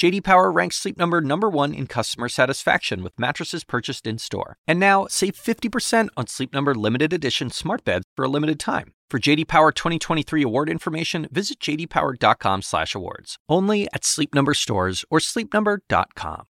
[0.00, 4.56] JD Power ranks Sleep Number number 1 in customer satisfaction with mattresses purchased in-store.
[4.66, 8.94] And now, save 50% on Sleep Number limited edition smart beds for a limited time.
[9.10, 13.38] For JD Power 2023 award information, visit jdpower.com/awards.
[13.46, 16.46] Only at Sleep Number stores or sleepnumber.com.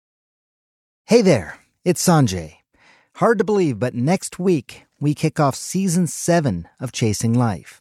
[1.05, 2.55] Hey there, it's Sanjay.
[3.17, 7.81] Hard to believe, but next week we kick off season 7 of Chasing Life.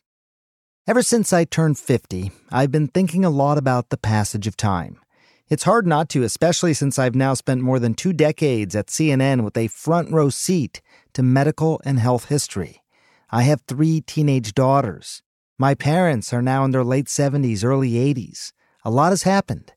[0.86, 5.00] Ever since I turned 50, I've been thinking a lot about the passage of time.
[5.48, 9.44] It's hard not to, especially since I've now spent more than 2 decades at CNN
[9.44, 10.82] with a front row seat
[11.14, 12.82] to medical and health history.
[13.30, 15.22] I have three teenage daughters.
[15.60, 18.54] My parents are now in their late 70s, early 80s.
[18.84, 19.74] A lot has happened.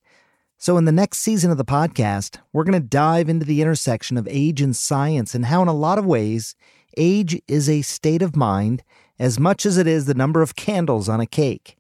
[0.57, 4.17] So, in the next season of the podcast, we're going to dive into the intersection
[4.17, 6.57] of age and science and how, in a lot of ways,
[6.97, 8.83] age is a state of mind
[9.19, 11.77] as much as it is the number of candles on a cake.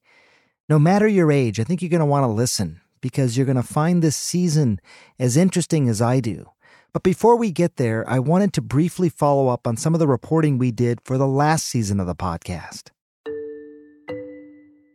[0.68, 3.56] No matter your age, I think you're going to want to listen because you're going
[3.56, 4.80] to find this season
[5.18, 6.46] as interesting as I do.
[6.92, 10.08] But before we get there, I wanted to briefly follow up on some of the
[10.08, 12.90] reporting we did for the last season of the podcast.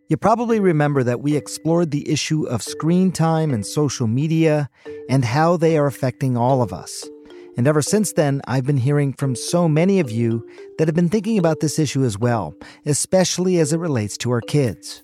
[0.09, 4.69] You probably remember that we explored the issue of screen time and social media
[5.09, 7.07] and how they are affecting all of us.
[7.55, 11.09] And ever since then, I've been hearing from so many of you that have been
[11.09, 15.03] thinking about this issue as well, especially as it relates to our kids.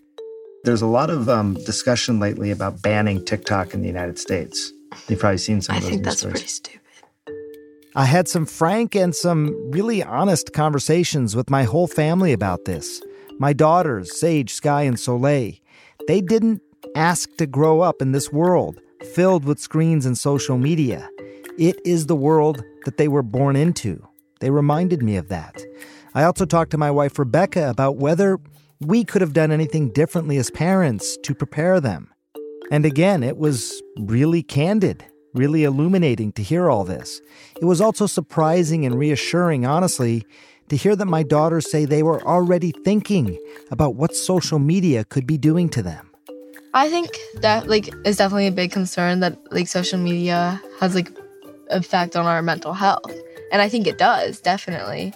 [0.64, 4.72] There's a lot of um, discussion lately about banning TikTok in the United States.
[5.08, 6.34] You've probably seen some of those I think that's stories.
[6.34, 6.80] pretty stupid.
[7.96, 13.02] I had some frank and some really honest conversations with my whole family about this.
[13.40, 15.54] My daughters, Sage, Sky, and Soleil.
[16.08, 16.62] They didn't
[16.96, 18.80] ask to grow up in this world
[19.14, 21.10] filled with screens and social media.
[21.58, 24.06] It is the world that they were born into.
[24.40, 25.62] They reminded me of that.
[26.14, 28.40] I also talked to my wife Rebecca about whether
[28.80, 32.12] we could have done anything differently as parents to prepare them.
[32.72, 35.04] And again, it was really candid,
[35.34, 37.20] really illuminating to hear all this.
[37.62, 40.26] It was also surprising and reassuring, honestly,
[40.70, 43.38] to hear that my daughters say they were already thinking
[43.72, 46.12] about what social media could be doing to them.
[46.74, 47.10] I think
[47.42, 51.12] that like is definitely a big concern that like social media has like
[51.72, 53.12] effect on our mental health.
[53.52, 55.14] And I think it does, definitely.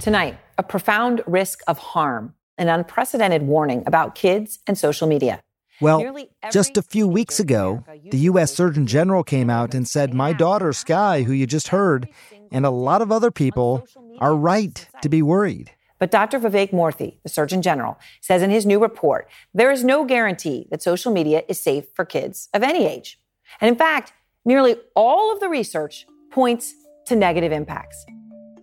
[0.00, 5.42] Tonight, a profound risk of harm, an unprecedented warning about kids and social media.
[5.80, 8.54] Well, just a few weeks ago, the U.S.
[8.54, 12.08] Surgeon General came out and said, My daughter, Sky, who you just heard,
[12.50, 13.86] and a lot of other people
[14.18, 15.72] are right to be worried.
[15.98, 16.38] But Dr.
[16.38, 20.82] Vivek Murthy, the Surgeon General, says in his new report there is no guarantee that
[20.82, 23.20] social media is safe for kids of any age.
[23.60, 24.12] And in fact,
[24.44, 26.72] nearly all of the research points
[27.06, 28.06] to negative impacts.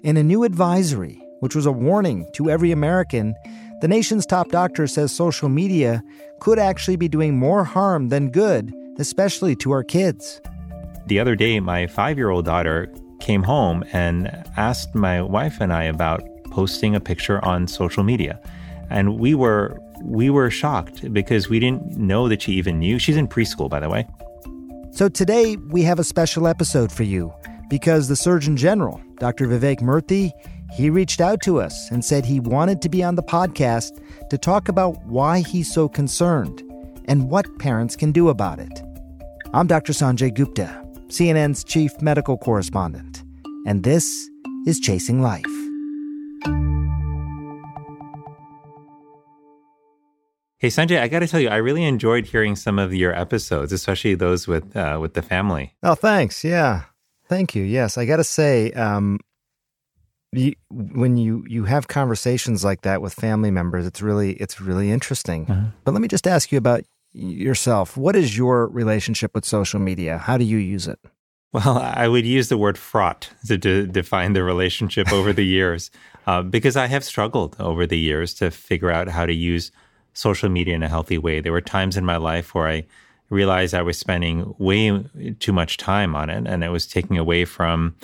[0.02, 3.36] In a new advisory, which was a warning to every American,
[3.80, 6.02] the nation's top doctor says social media
[6.40, 10.42] could actually be doing more harm than good, especially to our kids.
[11.06, 15.72] The other day, my five year old daughter came home and asked my wife and
[15.72, 18.42] I about posting a picture on social media.
[18.90, 22.98] And we were we were shocked because we didn't know that she even knew.
[22.98, 24.08] She's in preschool, by the way.
[24.90, 27.32] So today we have a special episode for you
[27.70, 29.46] because the Surgeon General, Dr.
[29.46, 30.32] Vivek Murthy,
[30.74, 34.38] he reached out to us and said he wanted to be on the podcast to
[34.38, 36.64] talk about why he's so concerned
[37.06, 38.82] and what parents can do about it.
[39.54, 39.94] I'm Dr.
[39.94, 43.24] Sanjay Gupta, CNN's chief medical correspondent,
[43.66, 44.30] and this
[44.66, 45.46] is Chasing Life.
[50.58, 53.72] Hey Sanjay, I got to tell you, I really enjoyed hearing some of your episodes,
[53.72, 55.76] especially those with uh, with the family.
[55.84, 56.44] Oh, thanks.
[56.44, 56.86] Yeah.
[57.28, 57.64] Thank you.
[57.64, 59.20] Yes, I got to say, um,
[60.38, 64.92] you, when you you have conversations like that with family members, it's really it's really
[64.92, 65.46] interesting.
[65.84, 66.84] But let me just ask you about
[67.14, 67.96] yourself.
[67.98, 70.18] What is your relationship with social media?
[70.18, 71.00] How do you use it?
[71.54, 75.90] Well, I would use the word fraught to, de- define the relationship over the years,
[76.28, 79.72] uh, because I have struggled over the years to figure out how to use
[80.12, 81.40] social media in a healthy way.
[81.40, 82.86] There were times in my life where I
[83.30, 85.06] realized I was spending way
[85.40, 87.96] too much time on it and it was taking away from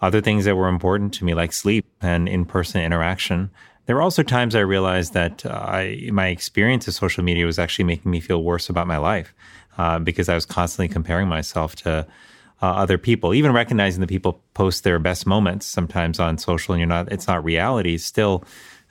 [0.00, 3.50] other things that were important to me, like sleep and in person interaction.
[3.86, 7.58] There were also times I realized that uh, I, my experience of social media was
[7.58, 9.32] actually making me feel worse about my life
[9.78, 12.06] uh, because I was constantly comparing myself to
[12.62, 16.80] uh, other people, even recognizing that people post their best moments sometimes on social and
[16.80, 17.98] you're not, it's not reality.
[17.98, 18.44] Still,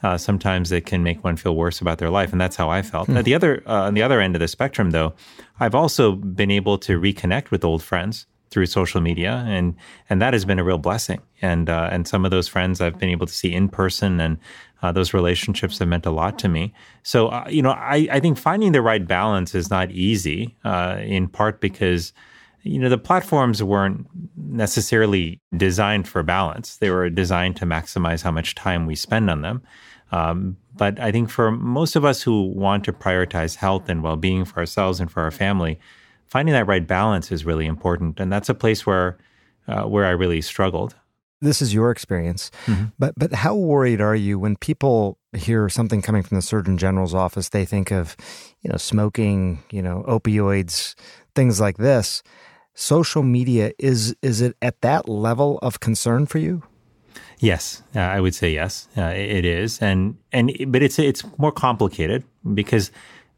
[0.04, 2.84] Uh, sometimes it can make one feel worse about their life, and that's how I
[2.84, 3.08] felt.
[3.08, 3.18] Hmm.
[3.18, 5.14] At the other uh, on the other end of the spectrum, though,
[5.60, 9.76] I've also been able to reconnect with old friends through social media, and
[10.10, 11.22] and that has been a real blessing.
[11.42, 14.38] And uh, and some of those friends I've been able to see in person, and
[14.82, 16.74] uh, those relationships have meant a lot to me.
[17.04, 20.98] So uh, you know, I I think finding the right balance is not easy, uh,
[21.02, 22.14] in part because
[22.64, 24.08] you know the platforms weren't
[24.38, 29.42] necessarily designed for balance; they were designed to maximize how much time we spend on
[29.42, 29.62] them.
[30.12, 34.18] Um, but I think for most of us who want to prioritize health and well
[34.18, 35.80] being for ourselves and for our family,
[36.28, 38.20] finding that right balance is really important.
[38.20, 39.18] And that's a place where,
[39.68, 40.96] uh, where I really struggled.
[41.42, 42.86] This is your experience, mm-hmm.
[42.98, 47.14] but but how worried are you when people hear something coming from the Surgeon General's
[47.14, 47.50] office?
[47.50, 48.16] They think of,
[48.62, 50.96] you know, smoking, you know, opioids,
[51.36, 52.24] things like this.
[52.74, 56.64] Social media is is it at that level of concern for you?
[57.40, 58.88] Yes, uh, I would say yes.
[58.98, 62.24] Uh, it is, and and but it's it's more complicated
[62.54, 62.92] because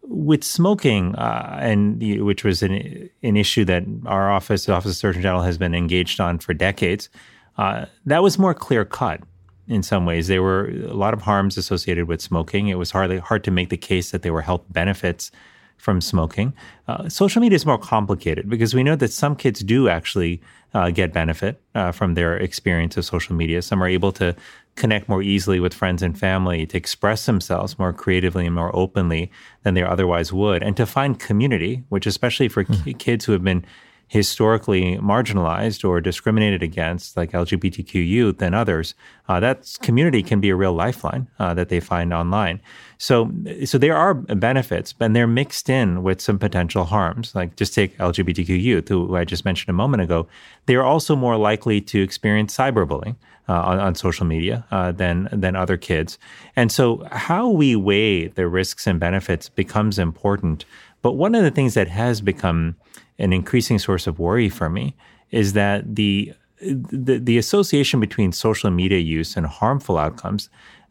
[0.09, 4.97] with smoking, uh, and which was an an issue that our office, the Office of
[4.97, 7.09] Surgeon General, has been engaged on for decades.
[7.57, 9.21] Uh, that was more clear cut
[9.67, 10.27] in some ways.
[10.27, 12.69] There were a lot of harms associated with smoking.
[12.69, 15.31] It was hardly hard to make the case that there were health benefits
[15.77, 16.53] from smoking.
[16.87, 20.41] Uh, social media is more complicated because we know that some kids do actually
[20.73, 23.61] uh, get benefit uh, from their experience of social media.
[23.61, 24.35] Some are able to
[24.77, 29.29] connect more easily with friends and family, to express themselves more creatively and more openly
[29.63, 32.97] than they otherwise would, and to find community, which, especially for mm.
[32.97, 33.65] kids who have been
[34.09, 38.95] historically marginalized or discriminated against, like LGBTQ youth and others,
[39.27, 42.61] uh, that community can be a real lifeline uh, that they find online.
[42.97, 43.29] So,
[43.65, 47.35] so there are benefits, and they're mixed in with some potential harms.
[47.35, 50.27] Like just take LGBTQ youth, who I just mentioned a moment ago.
[50.67, 53.17] They are also more likely to experience cyberbullying.
[53.49, 56.19] Uh, on, on, social media uh, than than other kids,
[56.57, 60.65] and so how we weigh the risks and benefits becomes important.
[61.01, 62.75] But one of the things that has become
[63.17, 64.97] an increasing source of worry for me
[65.31, 70.49] is that the the, the association between social media use and harmful outcomes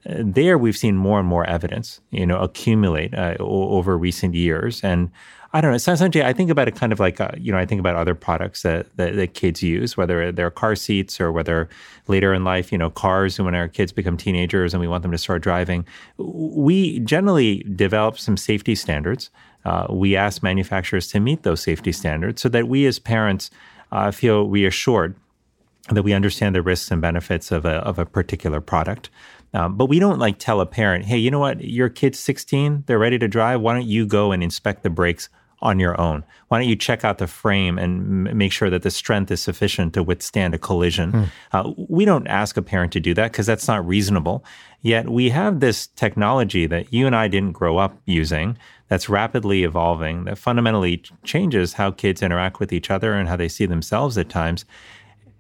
[0.09, 4.83] uh, there we've seen more and more evidence you know accumulate uh, over recent years
[4.85, 5.11] and
[5.53, 5.79] I don't know.
[5.79, 8.15] Sometimes I think about it kind of like, uh, you know, I think about other
[8.15, 11.69] products that, that, that, kids use, whether they're car seats or whether
[12.09, 15.03] later in life, you know, cars, and when our kids become teenagers and we want
[15.03, 15.87] them to start driving,
[16.19, 19.31] we generally develop some safety standards
[19.67, 23.51] uh, we ask manufacturers to meet those safety standards so that we as parents
[23.91, 25.17] uh, feel reassured
[25.91, 29.11] that we understand the risks and benefits of a, of a particular product.
[29.55, 31.63] Um, but we don't like tell a parent, hey, you know what?
[31.63, 33.61] Your kid's 16, they're ready to drive.
[33.61, 35.29] Why don't you go and inspect the brakes
[35.63, 36.25] on your own?
[36.49, 39.41] Why don't you check out the frame and m- make sure that the strength is
[39.41, 41.13] sufficient to withstand a collision?
[41.13, 41.29] Mm.
[41.53, 44.45] Uh, we don't ask a parent to do that because that's not reasonable.
[44.83, 48.59] Yet we have this technology that you and I didn't grow up using
[48.89, 53.49] that's rapidly evolving that fundamentally changes how kids interact with each other and how they
[53.49, 54.65] see themselves at times.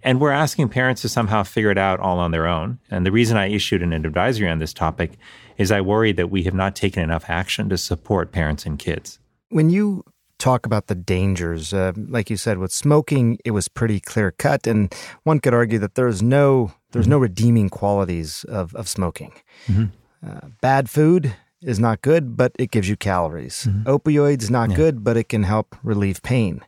[0.06, 2.78] And we're asking parents to somehow figure it out all on their own.
[2.92, 5.18] And the reason I issued an advisory on this topic
[5.58, 9.18] is I worry that we have not taken enough action to support parents and kids.
[9.48, 10.04] When you
[10.38, 14.68] talk about the dangers, uh, like you said, with smoking, it was pretty clear cut,
[14.68, 14.94] and
[15.24, 17.10] one could argue that there's no there's mm-hmm.
[17.10, 19.32] no redeeming qualities of of smoking.
[19.66, 19.86] Mm-hmm.
[20.24, 23.66] Uh, bad food is not good, but it gives you calories.
[23.68, 23.90] Mm-hmm.
[23.90, 24.76] Opioids not yeah.
[24.76, 26.60] good, but it can help relieve pain.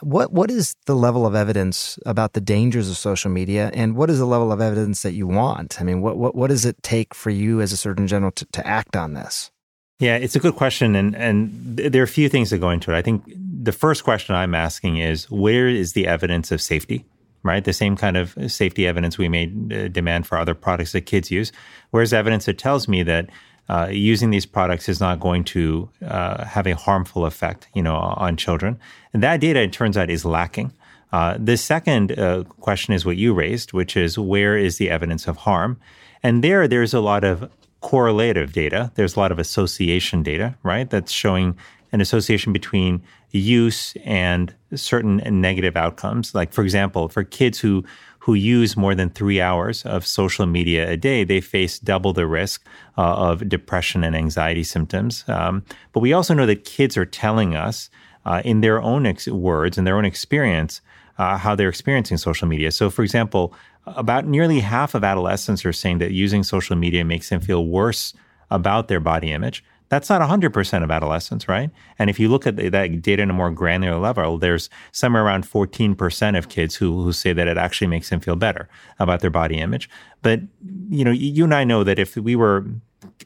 [0.00, 4.10] What what is the level of evidence about the dangers of social media, and what
[4.10, 5.80] is the level of evidence that you want?
[5.80, 8.44] I mean, what what what does it take for you as a Surgeon General to,
[8.52, 9.50] to act on this?
[9.98, 12.92] Yeah, it's a good question, and and there are a few things that go into
[12.92, 12.96] it.
[12.96, 17.04] I think the first question I'm asking is where is the evidence of safety?
[17.44, 21.06] Right, the same kind of safety evidence we may uh, demand for other products that
[21.06, 21.50] kids use.
[21.90, 23.30] Where's evidence that tells me that
[23.68, 27.96] uh, using these products is not going to uh, have a harmful effect, you know,
[27.96, 28.78] on children.
[29.12, 30.72] And that data, it turns out, is lacking.
[31.12, 35.28] Uh, the second uh, question is what you raised, which is where is the evidence
[35.28, 35.78] of harm?
[36.22, 37.50] And there, there's a lot of
[37.80, 38.90] correlative data.
[38.94, 40.88] There's a lot of association data, right?
[40.88, 41.56] That's showing
[41.92, 46.34] an association between use and certain negative outcomes.
[46.34, 47.84] Like, for example, for kids who
[48.22, 52.24] who use more than three hours of social media a day, they face double the
[52.24, 52.64] risk
[52.96, 55.24] uh, of depression and anxiety symptoms.
[55.26, 57.90] Um, but we also know that kids are telling us
[58.24, 60.80] uh, in their own ex- words, in their own experience,
[61.18, 62.70] uh, how they're experiencing social media.
[62.70, 63.54] So, for example,
[63.86, 68.14] about nearly half of adolescents are saying that using social media makes them feel worse
[68.52, 71.70] about their body image That's not 100% of adolescents, right?
[71.98, 75.46] And if you look at that data in a more granular level, there's somewhere around
[75.46, 79.28] 14% of kids who, who say that it actually makes them feel better about their
[79.28, 79.90] body image.
[80.22, 80.40] But,
[80.88, 82.64] you know, you and I know that if we were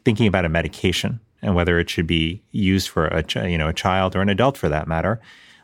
[0.05, 3.73] thinking about a medication and whether it should be used for a, you know, a
[3.73, 5.21] child or an adult for that matter,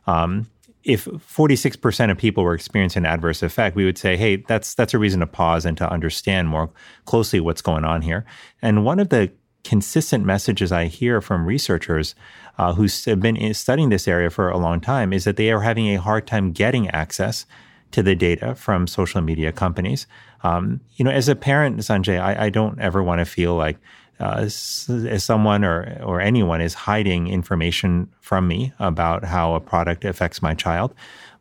[0.06, 0.46] um,
[0.84, 4.94] if 46% of people were experiencing an adverse effect, we would say, hey, that's that's
[4.94, 6.70] a reason to pause and to understand more
[7.06, 8.24] closely what's going on here.
[8.62, 9.32] And one of the
[9.64, 12.14] consistent messages I hear from researchers
[12.58, 15.60] uh, who have been studying this area for a long time is that they are
[15.60, 17.46] having a hard time getting access
[17.92, 20.06] to the data from social media companies.
[20.42, 23.78] Um, you know, as a parent, Sanjay, I, I don't ever want to feel like
[24.20, 30.04] uh, as someone or or anyone is hiding information from me about how a product
[30.04, 30.94] affects my child.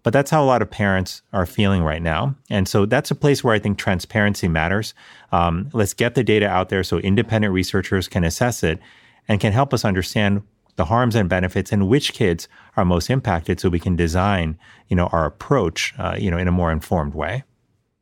[0.03, 2.35] But that's how a lot of parents are feeling right now.
[2.49, 4.93] And so that's a place where I think transparency matters.
[5.31, 8.79] Um, let's get the data out there so independent researchers can assess it
[9.27, 10.41] and can help us understand
[10.75, 14.95] the harms and benefits and which kids are most impacted so we can design, you
[14.95, 17.43] know, our approach, uh, you know, in a more informed way.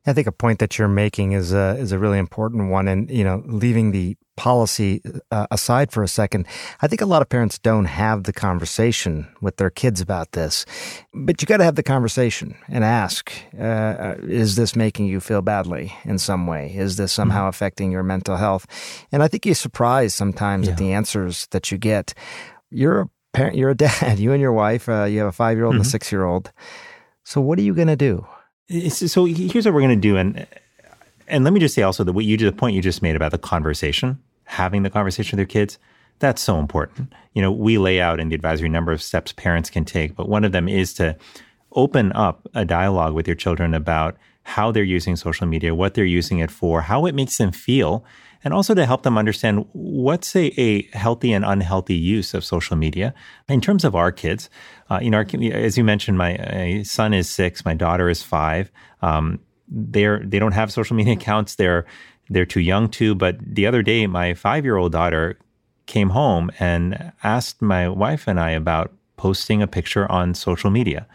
[0.06, 2.88] I think a point that you're making is a, is a really important one.
[2.88, 5.02] And, you know, leaving the policy
[5.32, 6.48] uh, aside for a second,
[6.82, 10.66] I think a lot of parents don't have the conversation with their kids about this.
[11.14, 15.42] But you got to have the conversation and ask uh, Is this making you feel
[15.42, 16.74] badly in some way?
[16.74, 17.50] Is this somehow mm-hmm.
[17.50, 18.66] affecting your mental health?
[19.12, 20.72] And I think you're surprised sometimes yeah.
[20.72, 22.14] at the answers that you get.
[22.72, 25.58] You're a parent, you're a dad, you and your wife, uh, you have a five
[25.58, 25.82] year old mm-hmm.
[25.82, 25.92] and a mm-hmm.
[25.92, 26.54] six year old.
[27.26, 28.26] So, what are you going to do?
[28.70, 30.18] So, here's what we're going to do.
[30.18, 30.46] And
[31.28, 33.32] and let me just say also that what you the point you just made about
[33.32, 35.78] the conversation having the conversation with their kids,
[36.18, 37.14] that's so important.
[37.34, 40.28] You know, we lay out in the advisory number of steps parents can take, but
[40.28, 41.16] one of them is to
[41.74, 46.04] open up a dialogue with your children about how they're using social media, what they're
[46.04, 48.04] using it for, how it makes them feel,
[48.44, 52.76] and also to help them understand what's a, a healthy and unhealthy use of social
[52.76, 53.14] media.
[53.48, 54.50] In terms of our kids,
[54.90, 58.24] uh, you know, our, as you mentioned, my, my, son is six, my daughter is
[58.24, 58.72] five.
[59.02, 61.56] Um, they're they don't have social media accounts.
[61.56, 61.86] They're
[62.30, 63.16] they're too young to.
[63.16, 65.38] But the other day, my five year old daughter
[65.86, 71.08] came home and asked my wife and I about posting a picture on social media.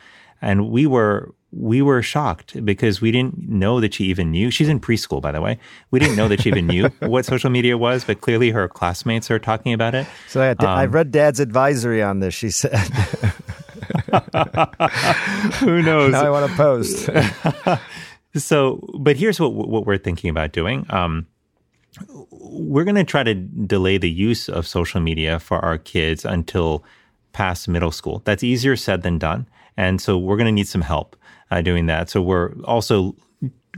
[0.43, 4.51] And we were we were shocked because we didn't know that she even knew.
[4.51, 5.59] She's in preschool, by the way.
[5.91, 9.31] We didn't know that she even knew what social media was, but clearly her classmates
[9.31, 10.07] are talking about it.
[10.29, 12.35] So I, um, I read Dad's advisory on this.
[12.35, 12.77] She said,
[15.61, 17.09] "Who knows?" Now I want to post.
[18.37, 20.87] So, but here's what what we're thinking about doing.
[20.91, 21.27] Um,
[22.33, 26.83] we're going to try to delay the use of social media for our kids until
[27.33, 28.23] past middle school.
[28.25, 29.47] That's easier said than done,
[29.77, 31.15] and so we're going to need some help
[31.55, 32.11] uh, doing that.
[32.11, 33.15] So we're also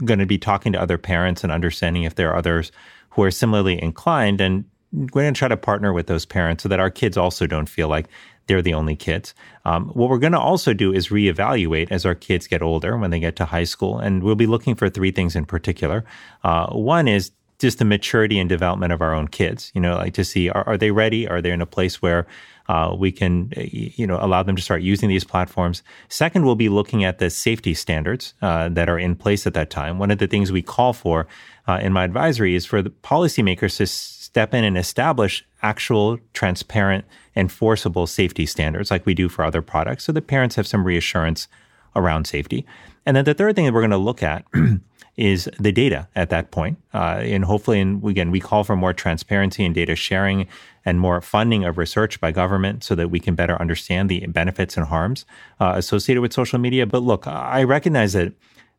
[0.03, 2.71] going to be talking to other parents and understanding if there are others
[3.11, 6.69] who are similarly inclined, and we're going to try to partner with those parents so
[6.69, 8.07] that our kids also don't feel like
[8.47, 9.33] they're the only kids.
[9.65, 13.11] Um, what we're going to also do is reevaluate as our kids get older when
[13.11, 13.99] they get to high school.
[13.99, 16.05] And we'll be looking for three things in particular.
[16.43, 20.13] Uh, one is just the maturity and development of our own kids, you know, like
[20.13, 21.27] to see are, are they ready?
[21.27, 22.25] Are they in a place where
[22.67, 25.83] uh, we can, you know, allow them to start using these platforms.
[26.09, 29.69] Second, we'll be looking at the safety standards uh, that are in place at that
[29.69, 29.99] time.
[29.99, 31.27] One of the things we call for
[31.67, 37.05] uh, in my advisory is for the policymakers to step in and establish actual, transparent,
[37.35, 41.47] enforceable safety standards like we do for other products so that parents have some reassurance
[41.95, 42.65] around safety.
[43.07, 44.43] And then the third thing that we're going to look at
[45.15, 46.77] is the data at that point.
[46.93, 50.45] Uh, and hopefully, and again, we call for more transparency and data sharing
[50.83, 54.75] and more funding of research by government so that we can better understand the benefits
[54.75, 55.25] and harms
[55.61, 56.85] uh, associated with social media.
[56.85, 58.33] But look, I recognize that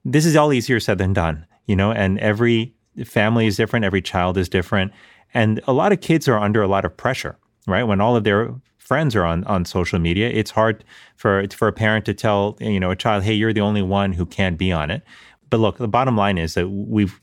[0.05, 2.75] this is all easier said than done, you know, and every
[3.07, 4.93] family is different, every child is different.
[5.33, 7.85] And a lot of kids are under a lot of pressure, right?
[7.85, 8.55] When all of their
[8.89, 10.83] friends are on, on social media, it's hard
[11.17, 14.15] for for a parent to tell you know a child, "Hey, you're the only one
[14.15, 15.03] who can't be on it."
[15.51, 17.19] But look, the bottom line is that we've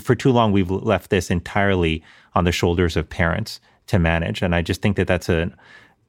[0.00, 2.02] for too long we've left this entirely
[2.34, 5.50] on the shoulders of parents to manage, and I just think that that's a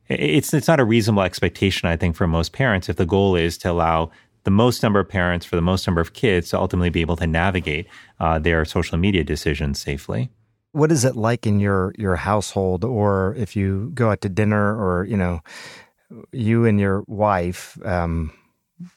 [0.10, 1.88] it's it's not a reasonable expectation.
[1.88, 4.10] I think for most parents, if the goal is to allow
[4.44, 7.18] the most number of parents for the most number of kids to ultimately be able
[7.18, 7.88] to navigate
[8.20, 10.32] uh, their social media decisions safely.
[10.72, 14.76] What is it like in your your household, or if you go out to dinner,
[14.76, 15.42] or you know,
[16.32, 17.78] you and your wife?
[17.84, 18.32] Um,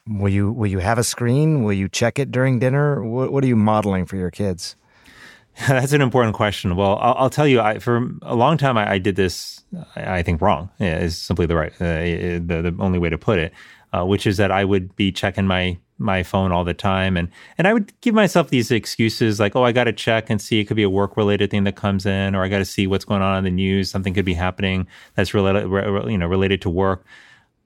[0.07, 1.63] will you will you have a screen?
[1.63, 3.03] Will you check it during dinner?
[3.03, 4.75] What, what are you modeling for your kids?
[5.67, 6.75] That's an important question.
[6.75, 9.63] Well, I'll, I'll tell you, I, for a long time, I, I did this.
[9.95, 13.37] I, I think wrong is simply the right, uh, the, the only way to put
[13.37, 13.53] it.
[13.93, 17.15] Uh, which is that I would be checking my my phone all the time.
[17.15, 20.41] And and I would give myself these excuses like oh I got to check and
[20.41, 20.59] see.
[20.59, 22.87] It could be a work related thing that comes in or I got to see
[22.87, 23.89] what's going on in the news.
[23.89, 25.63] Something could be happening that's related
[26.09, 27.05] you know related to work.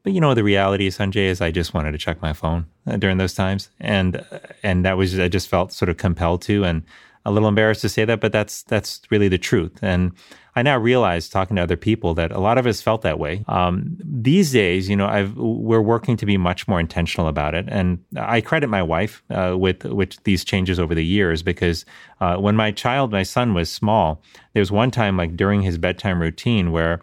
[0.03, 2.98] But you know the reality Sanjay is I just wanted to check my phone uh,
[2.98, 3.69] during those times.
[3.79, 4.24] And
[4.63, 6.63] and that was I just felt sort of compelled to.
[6.65, 6.84] And
[7.27, 10.12] a little embarrassed to say that but that's that's really the truth and
[10.57, 13.46] I now realize talking to other people that a lot of us felt that way.
[13.48, 17.67] Um, these days, you know, I've, we're working to be much more intentional about it,
[17.69, 21.86] and I credit my wife uh, with with these changes over the years because
[22.22, 25.77] uh, when my child, my son, was small, there was one time like during his
[25.77, 27.01] bedtime routine where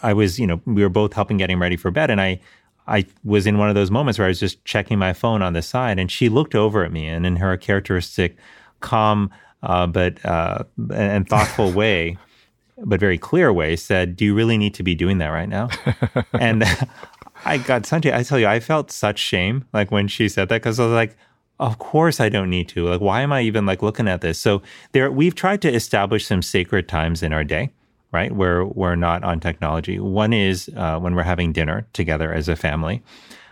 [0.00, 2.38] I was, you know, we were both helping getting ready for bed, and I
[2.86, 5.54] I was in one of those moments where I was just checking my phone on
[5.54, 8.36] the side, and she looked over at me, and in her characteristic,
[8.80, 9.30] calm
[9.62, 12.16] uh, but uh, and thoughtful way,
[12.78, 15.68] but very clear way, said, "Do you really need to be doing that right now?"
[16.32, 16.64] and
[17.44, 18.14] I got Sanjay.
[18.14, 20.94] I tell you, I felt such shame like when she said that because I was
[20.94, 21.16] like,
[21.58, 22.86] "Of course I don't need to.
[22.86, 26.26] Like, why am I even like looking at this?" So there, we've tried to establish
[26.26, 27.70] some sacred times in our day,
[28.12, 29.98] right, where we're not on technology.
[30.00, 33.02] One is uh, when we're having dinner together as a family.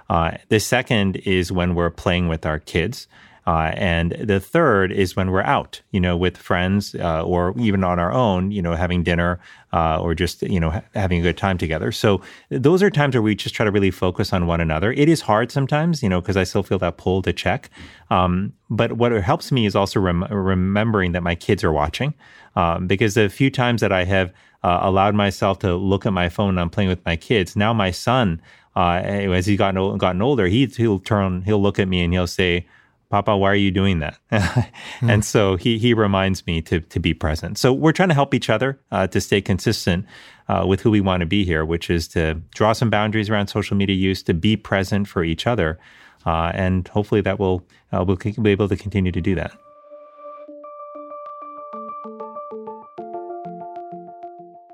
[0.09, 3.07] Uh, the second is when we're playing with our kids.
[3.49, 7.83] Uh, and the third is when we're out, you know, with friends uh, or even
[7.83, 9.41] on our own, you know, having dinner
[9.73, 11.91] uh, or just, you know, ha- having a good time together.
[11.91, 14.93] So those are times where we just try to really focus on one another.
[14.93, 17.71] It is hard sometimes, you know, because I still feel that pull to check.
[18.11, 22.13] Um, but what helps me is also rem- remembering that my kids are watching
[22.55, 24.31] um, because the few times that I have
[24.63, 27.73] uh, allowed myself to look at my phone and I'm playing with my kids, now
[27.73, 28.43] my son,
[28.77, 32.27] uh, as he's gotten, gotten older, he, he'll turn, he'll look at me and he'll
[32.27, 32.67] say,
[33.11, 34.19] Papa, why are you doing that?
[35.01, 37.57] And so he he reminds me to to be present.
[37.57, 40.05] So we're trying to help each other uh, to stay consistent
[40.49, 43.47] uh, with who we want to be here, which is to draw some boundaries around
[43.47, 45.79] social media use, to be present for each other,
[46.27, 47.63] uh, and hopefully that will
[47.93, 49.53] uh, we'll be able to continue to do that.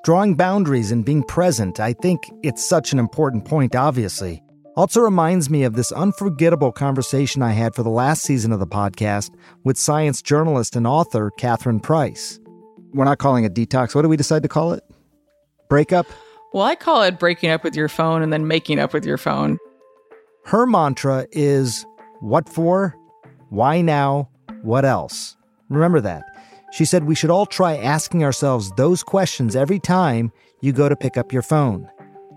[0.04, 4.43] Drawing boundaries and being present, I think it's such an important point, obviously.
[4.76, 8.66] Also reminds me of this unforgettable conversation I had for the last season of the
[8.66, 9.30] podcast
[9.62, 12.40] with science journalist and author Catherine Price.
[12.92, 13.94] We're not calling it detox.
[13.94, 14.82] What do we decide to call it?
[15.68, 16.06] Breakup?
[16.52, 19.16] Well, I call it breaking up with your phone and then making up with your
[19.16, 19.58] phone.
[20.44, 21.86] Her mantra is
[22.20, 22.96] what for?
[23.50, 24.28] Why now?
[24.62, 25.36] What else?
[25.68, 26.24] Remember that.
[26.72, 30.96] She said we should all try asking ourselves those questions every time you go to
[30.96, 31.88] pick up your phone.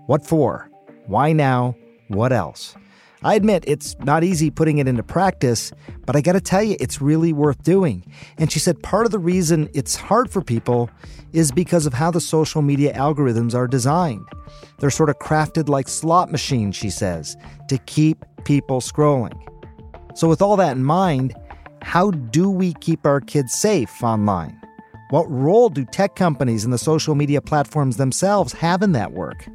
[0.06, 0.70] What for?
[1.06, 1.74] Why now?
[2.08, 2.74] What else?
[3.22, 5.72] I admit it's not easy putting it into practice,
[6.06, 8.04] but I gotta tell you, it's really worth doing.
[8.38, 10.88] And she said part of the reason it's hard for people
[11.32, 14.24] is because of how the social media algorithms are designed.
[14.78, 17.36] They're sort of crafted like slot machines, she says,
[17.68, 19.36] to keep people scrolling.
[20.14, 21.34] So, with all that in mind,
[21.82, 24.58] how do we keep our kids safe online?
[25.10, 29.48] What role do tech companies and the social media platforms themselves have in that work?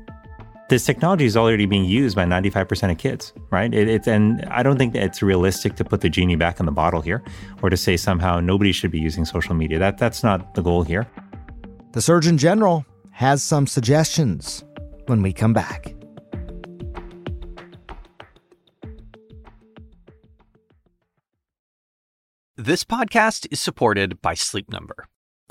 [0.73, 3.71] This technology is already being used by 95% of kids, right?
[3.71, 6.65] It, it's and I don't think that it's realistic to put the genie back in
[6.65, 7.21] the bottle here,
[7.61, 9.77] or to say somehow nobody should be using social media.
[9.77, 11.07] That that's not the goal here.
[11.91, 14.63] The Surgeon General has some suggestions
[15.05, 15.93] when we come back.
[22.57, 25.07] This podcast is supported by Sleep Number.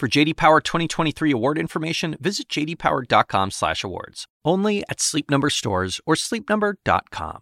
[0.00, 4.24] For JD Power 2023 award information, visit jdpower.com/awards.
[4.46, 7.40] Only at Sleep Number stores or sleepnumber.com.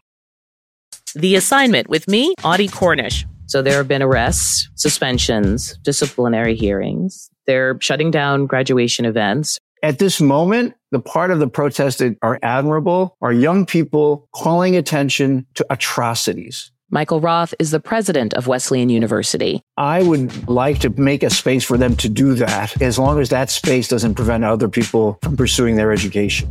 [1.15, 3.25] The assignment with me, Audie Cornish.
[3.47, 7.31] So there have been arrests, suspensions, disciplinary hearings.
[7.47, 9.61] They're shutting down graduation events.
[9.85, 14.75] At this moment, the part of the protest that are admirable are young people calling
[14.75, 19.63] attention to atrocities Michael Roth is the president of Wesleyan University.
[19.77, 23.29] I would like to make a space for them to do that as long as
[23.29, 26.51] that space doesn't prevent other people from pursuing their education.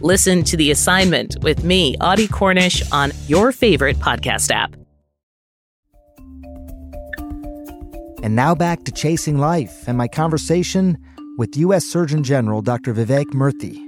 [0.00, 4.76] Listen to the assignment with me, Audie Cornish, on your favorite podcast app.
[8.22, 10.98] And now back to Chasing Life and my conversation
[11.36, 11.84] with U.S.
[11.84, 12.94] Surgeon General Dr.
[12.94, 13.87] Vivek Murthy.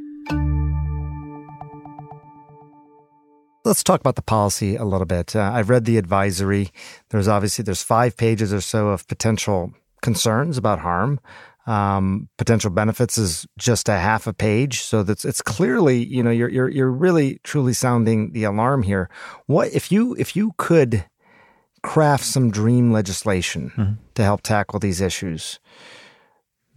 [3.64, 5.36] Let's talk about the policy a little bit.
[5.36, 6.70] Uh, I've read the advisory.
[7.10, 11.20] There's obviously there's five pages or so of potential concerns about harm.
[11.66, 16.30] Um, potential benefits is just a half a page, so that's it's clearly you know
[16.30, 19.10] you're you're you're really truly sounding the alarm here.
[19.46, 21.04] What if you if you could
[21.82, 23.92] craft some dream legislation mm-hmm.
[24.14, 25.60] to help tackle these issues?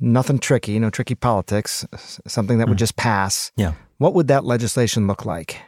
[0.02, 1.88] Nothing tricky, no tricky politics.
[2.28, 2.72] Something that mm-hmm.
[2.72, 3.54] would just pass.
[3.56, 3.74] Yeah.
[4.00, 5.62] What would that legislation look like?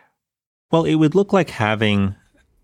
[0.71, 2.15] Well, it would look like having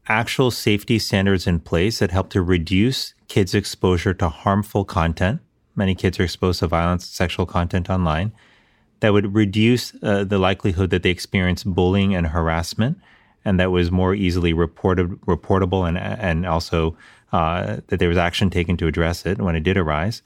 [0.08, 5.40] actual safety standards in place that help to reduce kids' exposure to harmful content.
[5.76, 8.34] Many kids are exposed to violence, sexual content online.
[9.00, 13.00] That would reduce uh, the likelihood that they experience bullying and harassment,
[13.46, 16.98] and that was more easily reported, reportable, and and also
[17.32, 20.22] uh, that there was action taken to address it when it did arise.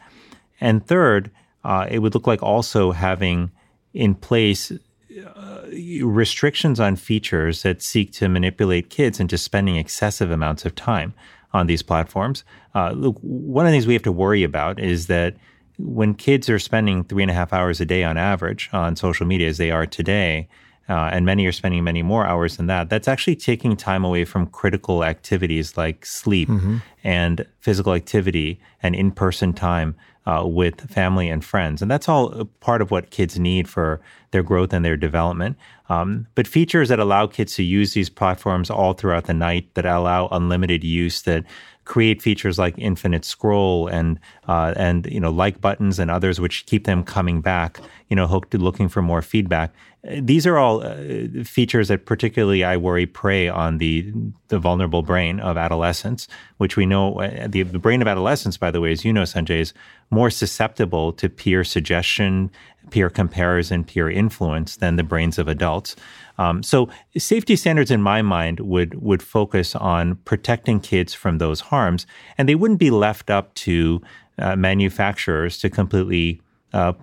[0.60, 1.32] And third,
[1.64, 3.52] uh, it would look like also having
[3.94, 5.55] in place uh,
[6.04, 11.14] restrictions on features that seek to manipulate kids into spending excessive amounts of time
[11.54, 12.44] on these platforms.
[12.74, 15.36] Uh, look, one of the things we have to worry about is that
[15.78, 19.26] when kids are spending three and a half hours a day on average on social
[19.26, 20.48] media, as they are today,
[20.88, 24.24] uh, and many are spending many more hours than that, that's actually taking time away
[24.24, 26.78] from critical activities like sleep mm-hmm.
[27.04, 31.82] and physical activity and in person time uh, with family and friends.
[31.82, 35.58] And that's all part of what kids need for their growth and their development.
[35.88, 39.86] Um, but features that allow kids to use these platforms all throughout the night, that
[39.86, 41.46] allow unlimited use, that
[41.86, 46.66] create features like infinite scroll and uh, and you know like buttons and others which
[46.66, 49.74] keep them coming back you know hooked looking for more feedback
[50.22, 50.96] these are all uh,
[51.44, 54.14] features that particularly I worry prey on the
[54.50, 58.70] the vulnerable brain of adolescents, which we know uh, the, the brain of adolescents, by
[58.70, 59.74] the way, as you know, Sanjay, is
[60.12, 62.52] more susceptible to peer suggestion,
[62.92, 65.96] peer comparison, peer influence than the brains of adults.
[66.38, 71.60] Um, so safety standards, in my mind, would would focus on protecting kids from those
[71.62, 72.06] harms,
[72.38, 74.02] and they wouldn't be left up to
[74.38, 76.42] uh, manufacturers to completely
[76.74, 76.94] uh,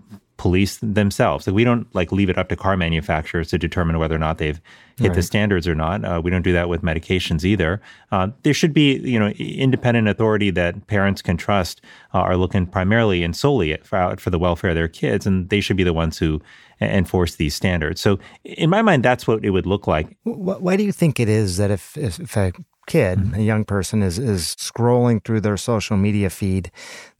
[0.43, 1.47] police themselves.
[1.47, 4.39] Like we don't like leave it up to car manufacturers to determine whether or not
[4.39, 4.61] they've
[4.99, 5.15] hit right.
[5.15, 6.05] the standards or not.
[6.05, 7.81] Uh, we don't do that with medications either.
[8.11, 11.81] Uh, there should be, you know, independent authority that parents can trust
[12.13, 15.61] uh, are looking primarily and solely for, for the welfare of their kids, and they
[15.61, 16.43] should be the ones who
[16.81, 18.01] enforce these standards.
[18.01, 20.17] So, in my mind, that's what it would look like.
[20.25, 22.53] Why do you think it is that if if, if a
[22.89, 23.35] kid, mm-hmm.
[23.37, 26.73] a young person, is is scrolling through their social media feed,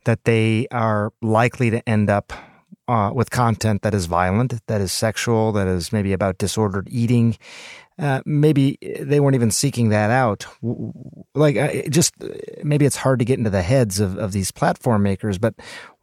[0.07, 2.33] that they are likely to end up
[2.93, 7.39] uh, with content that is violent, that is sexual, that is maybe about disordered eating.
[7.99, 10.47] Uh, maybe they weren't even seeking that out.
[11.35, 12.15] Like, just
[12.63, 15.55] maybe it's hard to get into the heads of, of these platform makers, but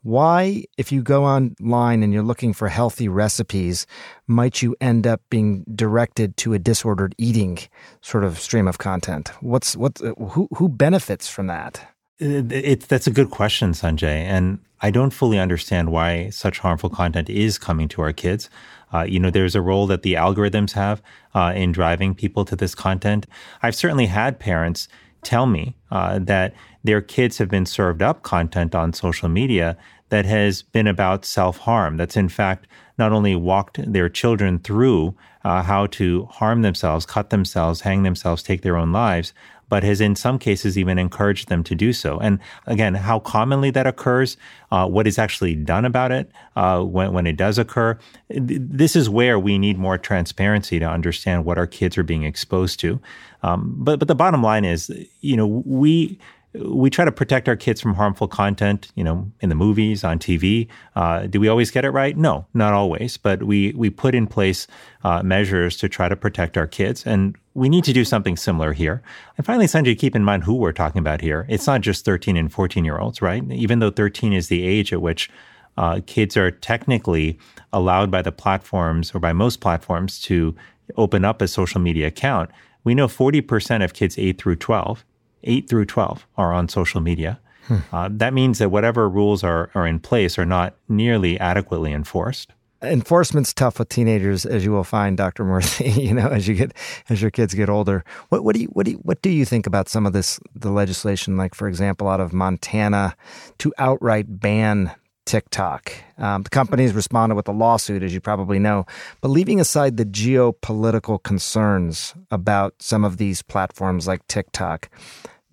[0.02, 3.86] why, if you go online and you're looking for healthy recipes,
[4.28, 7.60] might you end up being directed to a disordered eating
[8.02, 9.30] sort of stream of content?
[9.42, 9.98] What's what?
[10.00, 11.86] Who who benefits from that?
[12.18, 14.24] It, it, that's a good question, Sanjay.
[14.24, 18.50] And I don't fully understand why such harmful content is coming to our kids.
[18.94, 21.02] Uh, you know, there's a role that the algorithms have
[21.36, 23.26] uh, in driving people to this content.
[23.62, 24.88] I've certainly had parents
[25.22, 29.78] tell me uh, that their kids have been served up content on social media
[30.10, 31.98] that has been about self harm.
[31.98, 37.30] That's in fact not only walked their children through uh, how to harm themselves, cut
[37.30, 39.34] themselves, hang themselves, take their own lives,
[39.70, 42.18] but has in some cases even encouraged them to do so.
[42.18, 44.36] And again, how commonly that occurs,
[44.72, 47.98] uh, what is actually done about it uh, when, when it does occur,
[48.30, 52.80] this is where we need more transparency to understand what our kids are being exposed
[52.82, 53.00] to.
[53.42, 56.20] Um, but but the bottom line is, you know, we
[56.54, 60.18] we try to protect our kids from harmful content, you know, in the movies, on
[60.18, 60.68] TV.
[60.96, 62.18] Uh, do we always get it right?
[62.18, 63.18] No, not always.
[63.18, 64.66] But we we put in place
[65.04, 68.74] uh, measures to try to protect our kids, and we need to do something similar
[68.74, 69.04] here.
[69.38, 71.46] And finally, Sanjay, keep in mind who we're talking about here.
[71.50, 73.44] It's not just 13 and 14 year olds, right?
[73.52, 75.30] Even though 13 is the age at which
[75.78, 77.38] uh, kids are technically
[77.72, 80.56] allowed by the platforms or by most platforms to
[80.98, 82.50] open up a social media account.
[82.84, 85.06] We know 40% of kids 8 through 12
[85.44, 87.40] 8 through 12 are on social media.
[87.64, 87.78] Hmm.
[87.92, 92.52] Uh, that means that whatever rules are, are in place are not nearly adequately enforced.
[92.82, 95.44] enforcement's tough with teenagers, as you will find, Dr.
[95.44, 95.96] Murthy.
[96.10, 96.74] You know, as you get
[97.10, 98.04] as your kids get older.
[98.30, 100.40] What what do you what do you, what do you think about some of this
[100.56, 103.16] the legislation, like for example, out of Montana,
[103.60, 104.92] to outright ban
[105.26, 105.94] TikTok?
[106.18, 108.86] Um, the companies responded with a lawsuit, as you probably know.
[109.22, 114.90] But leaving aside the geopolitical concerns about some of these platforms like TikTok,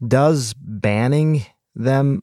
[0.07, 2.23] does banning them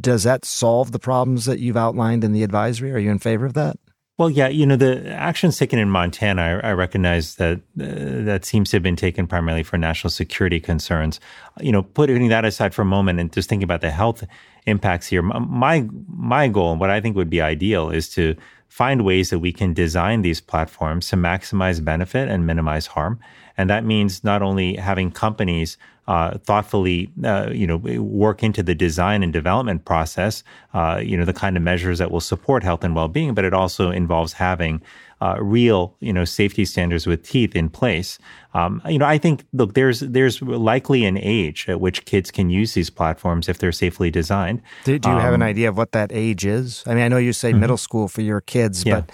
[0.00, 2.92] does that solve the problems that you've outlined in the advisory?
[2.92, 3.76] Are you in favor of that?
[4.18, 8.46] Well, yeah, you know, the actions taken in Montana, I, I recognize that uh, that
[8.46, 11.20] seems to have been taken primarily for national security concerns.
[11.60, 14.24] You know, putting that aside for a moment and just thinking about the health
[14.64, 18.34] impacts here, my my goal and what I think would be ideal is to
[18.68, 23.20] find ways that we can design these platforms to maximize benefit and minimize harm.
[23.58, 28.74] And that means not only having companies uh, thoughtfully, uh, you know, work into the
[28.74, 32.84] design and development process, uh, you know, the kind of measures that will support health
[32.84, 34.80] and well-being, but it also involves having
[35.20, 38.18] uh, real, you know, safety standards with teeth in place.
[38.54, 42.50] Um, you know, I think look, there's there's likely an age at which kids can
[42.50, 44.62] use these platforms if they're safely designed.
[44.84, 46.84] Do, do you um, have an um, idea of what that age is?
[46.86, 47.60] I mean, I know you say mm-hmm.
[47.60, 49.00] middle school for your kids, yeah.
[49.00, 49.10] but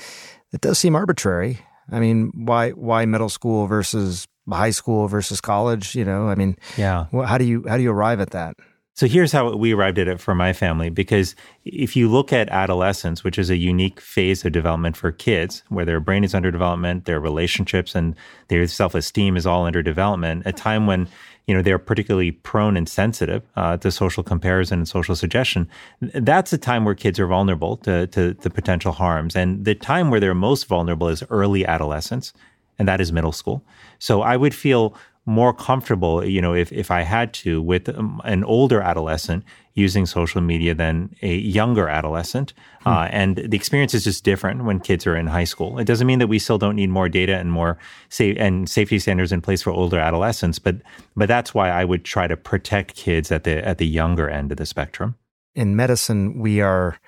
[0.53, 1.61] it does seem arbitrary.
[1.91, 5.95] I mean, why why middle school versus high school versus college?
[5.95, 7.07] You know, I mean, yeah.
[7.13, 8.57] How do you how do you arrive at that?
[8.95, 12.51] So here's how we arrived at it for my family because if you look at
[12.51, 16.51] adolescence, which is a unique phase of development for kids, where their brain is under
[16.51, 18.15] development, their relationships and
[18.49, 21.09] their self-esteem is all under development, a time when
[21.47, 25.69] you know they're particularly prone and sensitive uh, to social comparison and social suggestion.
[26.01, 30.11] That's a time where kids are vulnerable to, to the potential harms, and the time
[30.11, 32.35] where they're most vulnerable is early adolescence,
[32.83, 33.65] and that is middle school.
[34.01, 38.21] So I would feel more comfortable, you know, if, if I had to, with um,
[38.25, 42.55] an older adolescent using social media than a younger adolescent.
[42.81, 42.89] Hmm.
[42.89, 45.79] Uh, and the experience is just different when kids are in high school.
[45.79, 48.99] It doesn't mean that we still don't need more data and more safe and safety
[48.99, 50.77] standards in place for older adolescents, but
[51.15, 54.51] but that's why I would try to protect kids at the at the younger end
[54.51, 55.15] of the spectrum
[55.55, 56.99] in medicine, we are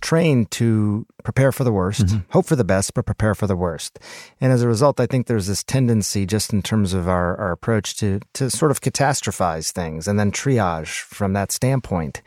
[0.00, 2.30] trained to prepare for the worst, mm-hmm.
[2.30, 3.98] hope for the best, but prepare for the worst.
[4.40, 7.52] And as a result, I think there's this tendency, just in terms of our, our
[7.52, 12.22] approach, to, to sort of catastrophize things and then triage from that standpoint.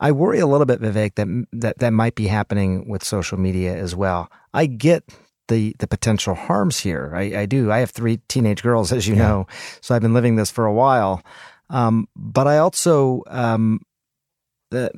[0.00, 3.76] I worry a little bit, Vivek, that, that that might be happening with social media
[3.76, 4.30] as well.
[4.54, 5.04] I get
[5.48, 7.12] the the potential harms here.
[7.14, 7.70] I, I do.
[7.70, 9.28] I have three teenage girls, as you yeah.
[9.28, 9.46] know,
[9.82, 11.22] so I've been living this for a while.
[11.68, 13.80] Um, but I also um,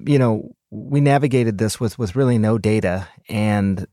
[0.07, 3.87] you know, we navigated this with with really no data and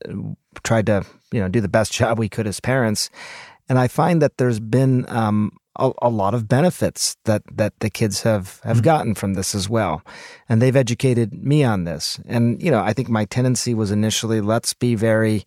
[0.64, 3.10] tried to you know do the best job we could as parents.
[3.68, 7.90] And I find that there's been um, a, a, lot of benefits that that the
[7.90, 8.84] kids have have mm-hmm.
[8.84, 10.02] gotten from this as well,
[10.50, 12.20] and they've educated me on this.
[12.26, 15.46] And you know, I think my tendency was initially let's be very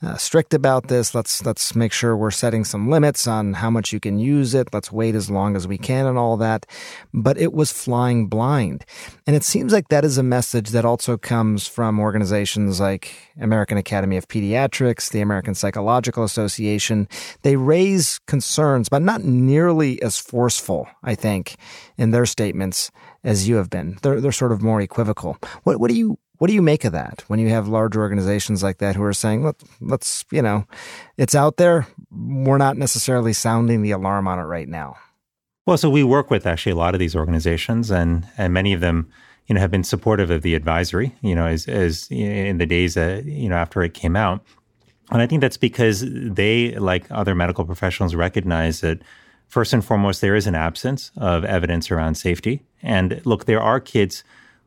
[0.00, 1.14] uh, strict about this.
[1.14, 4.72] Let's let's make sure we're setting some limits on how much you can use it.
[4.72, 6.66] Let's wait as long as we can and all that.
[7.12, 8.84] But it was flying blind,
[9.26, 13.76] and it seems like that is a message that also comes from organizations like American
[13.76, 17.08] Academy of Pediatrics, the American Psychological Association.
[17.42, 21.56] They raise concerns, but not nearly as forceful, I think,
[21.96, 22.92] in their statements
[23.24, 23.98] as you have been.
[24.02, 25.38] They're they're sort of more equivocal.
[25.64, 28.62] What what do you what do you make of that when you have large organizations
[28.62, 30.66] like that who are saying, Let, let's, you know,
[31.16, 31.86] it's out there.
[32.10, 34.96] We're not necessarily sounding the alarm on it right now.
[35.66, 38.80] Well, so we work with actually a lot of these organizations, and and many of
[38.80, 39.08] them,
[39.46, 41.14] you know, have been supportive of the advisory.
[41.22, 44.44] You know, as as in the days that you know after it came out,
[45.10, 49.00] and I think that's because they, like other medical professionals, recognize that
[49.48, 52.62] first and foremost there is an absence of evidence around safety.
[52.84, 54.22] And look, there are kids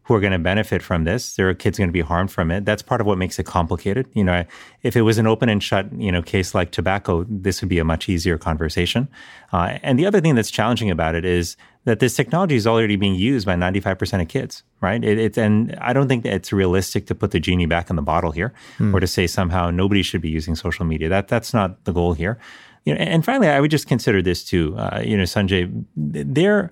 [0.07, 1.35] who are going to benefit from this.
[1.35, 2.63] There are kids going to be harmed from it.
[2.63, 4.07] That's part of what makes it complicated.
[4.13, 4.45] You know,
[4.81, 7.77] if it was an open and shut, you know, case like tobacco, this would be
[7.77, 9.09] a much easier conversation.
[9.51, 12.95] Uh, and the other thing that's challenging about it is that this technology is already
[12.95, 15.03] being used by 95% of kids, right?
[15.03, 17.97] It, it's, and I don't think that it's realistic to put the genie back in
[17.97, 18.95] the bottle here hmm.
[18.95, 21.09] or to say somehow nobody should be using social media.
[21.09, 22.39] That, that's not the goal here.
[22.85, 24.73] You know, and finally, I would just consider this too.
[24.77, 26.71] Uh, you know, Sanjay, there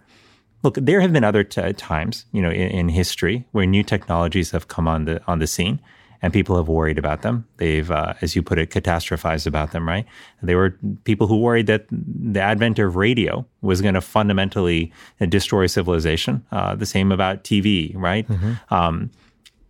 [0.65, 4.49] Look, there have been other t- times, you know, in, in, history where new technologies
[4.49, 5.80] have come on the on the scene,
[6.23, 7.45] and people have worried about them.
[7.58, 9.88] They've, uh, as you put it, catastrophized about them.
[9.88, 10.08] Right?
[10.41, 14.91] There were people who worried that the advent of radio was going to fundamentally
[15.30, 16.43] destroy civilization.
[16.51, 18.28] Uh, the same about TV, right?
[18.28, 18.73] Mm-hmm.
[18.73, 19.12] Um,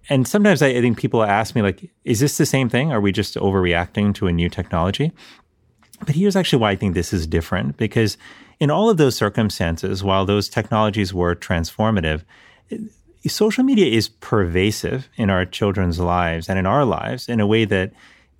[0.08, 2.94] and sometimes I, I think people ask me, like, is this the same thing?
[2.94, 5.12] Are we just overreacting to a new technology?
[6.06, 8.18] But here's actually why I think this is different because
[8.60, 12.24] in all of those circumstances, while those technologies were transformative,
[13.28, 17.66] social media is pervasive in our children's lives and in our lives in a way
[17.66, 17.92] that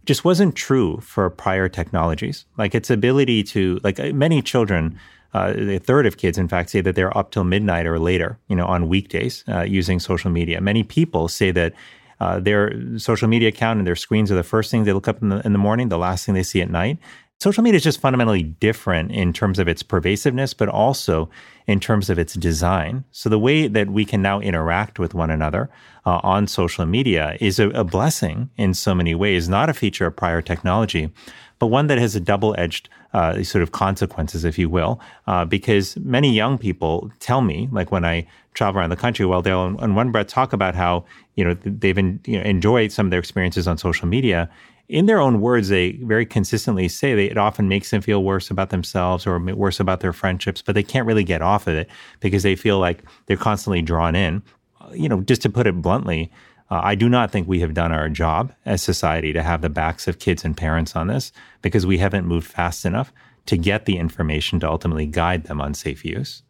[0.06, 2.46] just wasn't true for prior technologies.
[2.58, 5.00] Like its ability to, like uh, many children,
[5.34, 8.38] uh, a third of kids, in fact, say that they're up till midnight or later,
[8.48, 10.62] you know, on weekdays uh, using social media.
[10.62, 11.74] Many people say that
[12.20, 15.22] uh, their social media account and their screens are the first thing they look up
[15.22, 16.98] in the, in the morning, the last thing they see at night.
[17.40, 21.30] Social media is just fundamentally different in terms of its pervasiveness, but also
[21.68, 23.04] in terms of its design.
[23.12, 25.70] So the way that we can now interact with one another
[26.06, 30.08] uh, on social media is a, a blessing in so many ways, not a feature
[30.08, 31.12] of prior technology,
[31.60, 35.98] but one that has a double-edged uh, sort of consequences, if you will, uh, because
[35.98, 39.96] many young people tell me, like when I travel around the country, well, they'll in
[39.96, 43.68] one breath talk about how you know they've you know, enjoyed some of their experiences
[43.68, 44.50] on social media,
[44.88, 48.52] in their own words, they very consistently say that it often makes them feel worse
[48.52, 51.90] about themselves or worse about their friendships, but they can't really get off of it
[52.20, 54.44] because they feel like they're constantly drawn in.
[54.80, 56.32] Uh, you know, just to put it bluntly,
[56.70, 59.70] uh, I do not think we have done our job as society to have the
[59.70, 63.12] backs of kids and parents on this because we haven't moved fast enough
[63.48, 66.44] to get the information to ultimately guide them on safe use.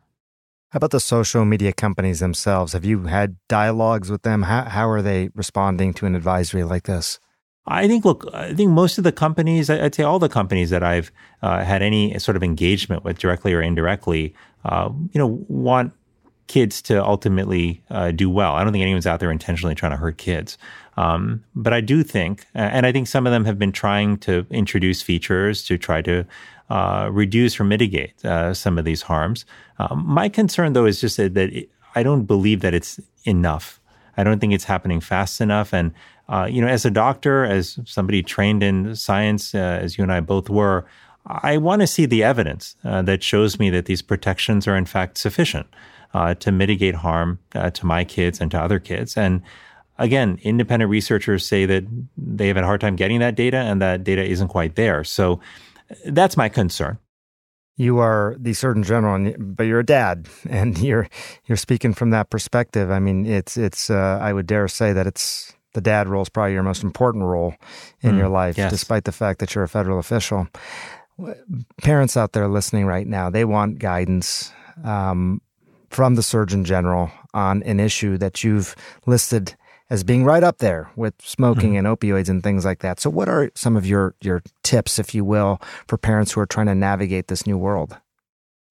[0.70, 2.74] How about the social media companies themselves?
[2.74, 4.44] Have you had dialogues with them?
[4.44, 7.20] How, how are they responding to an advisory like this?
[7.68, 10.84] I think, look, I think most of the companies, I'd say all the companies that
[10.84, 15.94] I've uh, had any sort of engagement with, directly or indirectly, uh, you know, want
[16.48, 18.54] kids to ultimately uh, do well.
[18.54, 20.60] I don't think anyone's out there intentionally trying to hurt kids.
[20.96, 24.46] Um, but I do think, and I think some of them have been trying to
[24.52, 26.24] introduce features to try to
[26.70, 29.46] uh, reduce or mitigate uh, some of these harms.
[29.80, 33.80] Um, my concern, though, is just that, that it, I don't believe that it's enough.
[34.18, 35.74] I don't think it's happening fast enough.
[35.74, 35.94] And
[36.28, 40.12] uh, you know, as a doctor, as somebody trained in science, uh, as you and
[40.12, 40.86] I both were,
[41.28, 44.86] I want to see the evidence uh, that shows me that these protections are in
[44.86, 45.68] fact sufficient
[46.14, 49.18] uh, to mitigate harm uh, to my kids and to other kids.
[49.18, 49.42] And
[49.98, 51.84] again, independent researchers say that
[52.18, 55.04] they have a hard time getting that data, and that data isn't quite there.
[55.04, 55.40] So
[56.06, 56.98] that's my concern
[57.78, 61.08] you are the Surgeon General, but you're a dad, and you're
[61.46, 62.90] you're speaking from that perspective.
[62.90, 63.90] I mean, it's it's.
[63.90, 67.24] Uh, I would dare say that it's the dad role is probably your most important
[67.24, 67.54] role
[68.02, 68.72] in mm, your life, yes.
[68.72, 70.48] despite the fact that you're a federal official.
[71.82, 74.52] Parents out there listening right now, they want guidance
[74.84, 75.42] um,
[75.90, 79.56] from the Surgeon General on an issue that you've listed
[79.90, 81.86] as being right up there with smoking mm-hmm.
[81.86, 83.00] and opioids and things like that.
[83.00, 86.46] So, what are some of your your tips, if you will, for parents who are
[86.46, 87.98] trying to navigate this new world?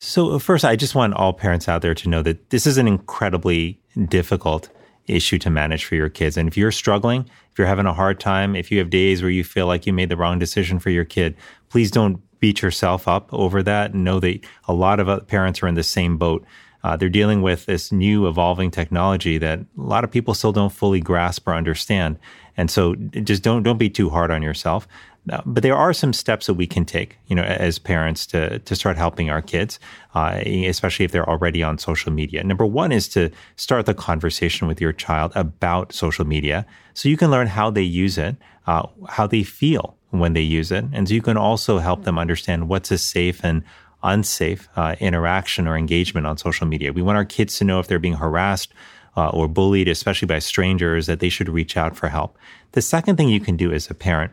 [0.01, 2.79] So, uh, first, I just want all parents out there to know that this is
[2.79, 4.69] an incredibly difficult
[5.07, 6.37] issue to manage for your kids.
[6.37, 9.31] And if you're struggling, if you're having a hard time, if you have days where
[9.31, 11.37] you feel like you made the wrong decision for your kid,
[11.69, 13.95] please don't beat yourself up over that.
[13.95, 16.45] Know that a lot of parents are in the same boat.
[16.83, 20.73] Uh, they're dealing with this new evolving technology that a lot of people still don't
[20.73, 22.19] fully grasp or understand.
[22.57, 24.87] And so just don't don't be too hard on yourself.
[25.31, 28.59] Uh, but there are some steps that we can take, you know, as parents to
[28.59, 29.79] to start helping our kids,
[30.15, 32.45] uh, especially if they're already on social media.
[32.45, 37.17] Number one is to start the conversation with your child about social media, so you
[37.17, 41.09] can learn how they use it, uh, how they feel when they use it, and
[41.09, 43.63] so you can also help them understand what's a safe and
[44.03, 46.93] unsafe uh, interaction or engagement on social media.
[46.93, 48.75] We want our kids to know if they're being harassed
[49.17, 52.37] uh, or bullied, especially by strangers, that they should reach out for help.
[52.73, 54.33] The second thing you can do as a parent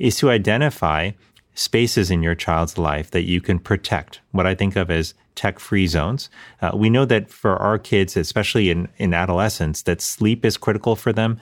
[0.00, 1.12] is to identify
[1.54, 5.60] spaces in your child's life that you can protect, what I think of as tech
[5.60, 6.30] free zones.
[6.60, 10.96] Uh, we know that for our kids, especially in, in adolescence, that sleep is critical
[10.96, 11.38] for them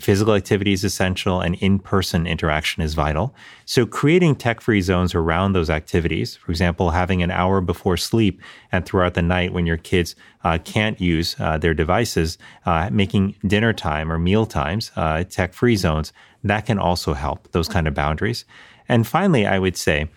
[0.00, 3.34] physical activity is essential and in-person interaction is vital.
[3.64, 8.84] So creating tech-free zones around those activities, for example, having an hour before sleep and
[8.84, 13.72] throughout the night when your kids uh, can't use uh, their devices, uh, making dinner
[13.72, 16.12] time or meal times uh, tech-free zones,
[16.50, 18.44] that can also help those kind of boundaries.
[18.88, 20.08] And finally, I would say,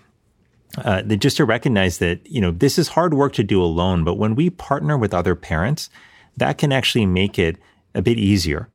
[0.78, 4.16] uh, just to recognize that you know this is hard work to do alone, but
[4.16, 5.90] when we partner with other parents,
[6.38, 7.58] that can actually make it
[7.94, 8.72] a bit easier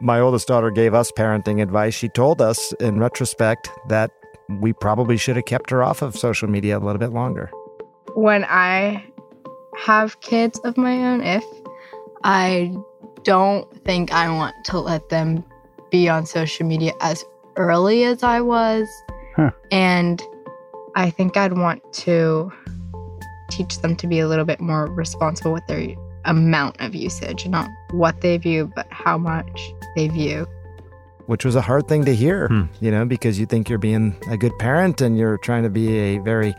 [0.00, 1.92] My oldest daughter gave us parenting advice.
[1.92, 4.12] She told us in retrospect that
[4.60, 7.50] we probably should have kept her off of social media a little bit longer.
[8.14, 9.04] When I
[9.76, 11.44] have kids of my own, if
[12.22, 12.76] I
[13.24, 15.44] don't think I want to let them
[15.90, 17.24] be on social media as
[17.56, 18.86] early as I was.
[19.36, 19.50] Huh.
[19.70, 20.22] And
[20.94, 22.52] I think I'd want to
[23.50, 27.70] teach them to be a little bit more responsible with their amount of usage, not
[27.92, 30.46] what they view, but how much they view.
[31.28, 32.62] Which was a hard thing to hear, Hmm.
[32.80, 35.86] you know, because you think you're being a good parent and you're trying to be
[35.98, 36.54] a very,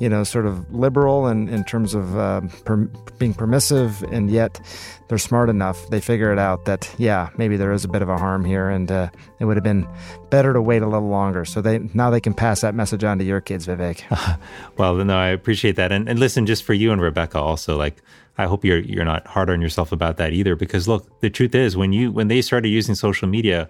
[0.00, 2.88] you know, sort of liberal and in terms of uh, per-
[3.18, 4.60] being permissive, and yet
[5.08, 5.76] they're smart enough.
[5.90, 8.68] They figure it out that yeah, maybe there is a bit of a harm here,
[8.70, 9.08] and uh,
[9.40, 9.86] it would have been
[10.30, 11.44] better to wait a little longer.
[11.44, 14.02] So they now they can pass that message on to your kids, Vivek.
[14.78, 15.92] Well, no, I appreciate that.
[15.92, 18.02] And, and listen, just for you and Rebecca, also, like,
[18.38, 20.56] I hope you're you're not hard on yourself about that either.
[20.56, 23.68] Because look, the truth is, when you when they started using social media,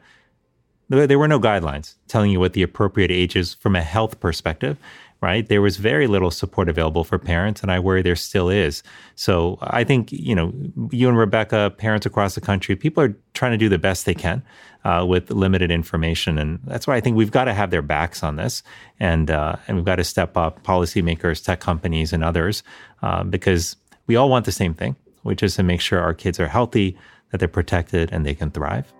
[0.93, 4.77] there, were no guidelines telling you what the appropriate age is from a health perspective.
[5.21, 8.83] Right, there was very little support available for parents, and I worry there still is.
[9.15, 10.53] So I think you know,
[10.91, 14.15] you and Rebecca, parents across the country, people are trying to do the best they
[14.15, 14.43] can
[14.85, 18.25] uh, with limited information, and that's why I think we've got to have their backs
[18.25, 18.65] on this,
[18.99, 22.65] and uh, and we've got to step up, policymakers, tech companies, and others,
[23.03, 23.77] uh, because
[24.09, 26.99] we all want the same thing, which is to make sure our kids are healthy,
[27.31, 28.93] that they're protected, and they can thrive.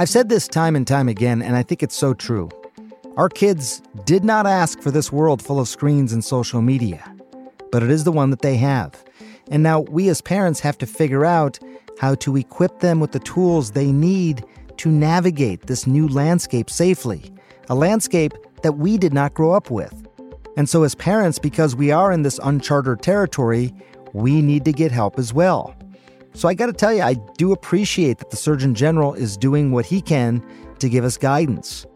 [0.00, 2.48] I've said this time and time again, and I think it's so true.
[3.18, 7.04] Our kids did not ask for this world full of screens and social media,
[7.70, 9.04] but it is the one that they have.
[9.50, 11.58] And now we as parents have to figure out
[11.98, 14.42] how to equip them with the tools they need
[14.78, 17.30] to navigate this new landscape safely,
[17.68, 18.32] a landscape
[18.62, 19.92] that we did not grow up with.
[20.56, 23.74] And so, as parents, because we are in this uncharted territory,
[24.14, 25.76] we need to get help as well.
[26.32, 29.72] So I got to tell you, I do appreciate that the Surgeon General is doing
[29.72, 30.44] what he can
[30.78, 31.86] to give us guidance.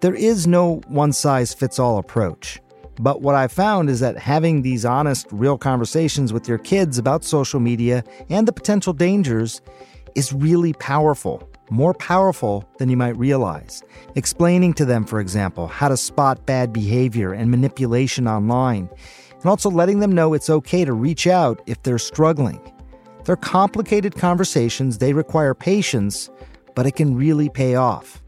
[0.00, 2.60] There is no one size fits all approach.
[3.00, 7.24] But what I've found is that having these honest, real conversations with your kids about
[7.24, 9.60] social media and the potential dangers
[10.14, 13.82] is really powerful, more powerful than you might realize.
[14.14, 18.88] Explaining to them, for example, how to spot bad behavior and manipulation online,
[19.40, 22.60] and also letting them know it's okay to reach out if they're struggling.
[23.24, 26.28] They're complicated conversations, they require patience,
[26.74, 28.22] but it can really pay off.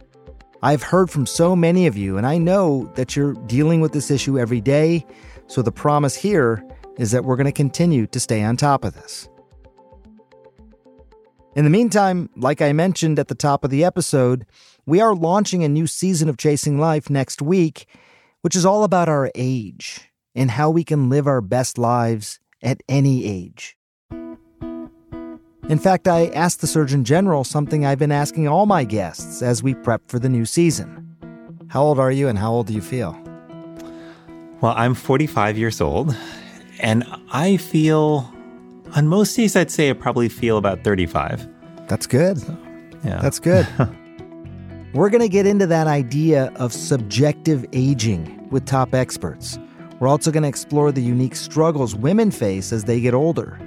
[0.62, 4.10] I've heard from so many of you, and I know that you're dealing with this
[4.10, 5.04] issue every day,
[5.46, 6.64] so the promise here
[6.96, 9.28] is that we're going to continue to stay on top of this.
[11.56, 14.46] In the meantime, like I mentioned at the top of the episode,
[14.86, 17.86] we are launching a new season of Chasing Life next week,
[18.42, 22.82] which is all about our age and how we can live our best lives at
[22.88, 23.76] any age.
[25.70, 29.62] In fact, I asked the Surgeon General something I've been asking all my guests as
[29.62, 31.16] we prep for the new season.
[31.68, 33.18] How old are you and how old do you feel?
[34.60, 36.14] Well, I'm 45 years old,
[36.80, 37.02] and
[37.32, 38.30] I feel,
[38.94, 41.48] on most days, I'd say I probably feel about 35.
[41.88, 42.38] That's good.
[43.02, 43.22] Yeah.
[43.22, 43.66] That's good.
[44.92, 49.58] We're going to get into that idea of subjective aging with top experts.
[49.98, 53.58] We're also going to explore the unique struggles women face as they get older,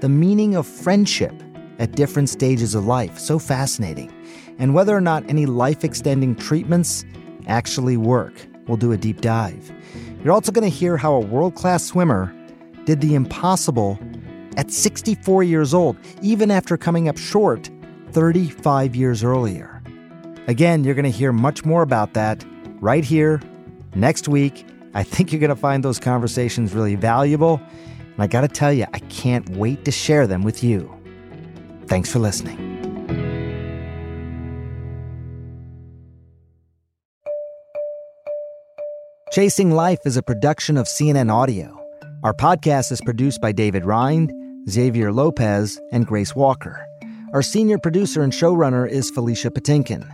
[0.00, 1.32] the meaning of friendship
[1.78, 4.12] at different stages of life, so fascinating,
[4.58, 7.04] and whether or not any life extending treatments
[7.46, 8.34] actually work.
[8.66, 9.72] We'll do a deep dive.
[10.22, 12.34] You're also going to hear how a world class swimmer
[12.84, 13.98] did the impossible
[14.56, 17.70] at 64 years old, even after coming up short
[18.12, 19.82] 35 years earlier.
[20.48, 22.44] Again, you're going to hear much more about that
[22.80, 23.40] right here
[23.94, 24.64] next week.
[24.94, 27.60] I think you're going to find those conversations really valuable.
[28.14, 30.95] And I got to tell you, I can't wait to share them with you.
[31.88, 32.76] Thanks for listening.
[39.32, 41.78] Chasing Life is a production of CNN Audio.
[42.22, 44.32] Our podcast is produced by David Rind,
[44.70, 46.88] Xavier Lopez, and Grace Walker.
[47.34, 50.08] Our senior producer and showrunner is Felicia Patinkin.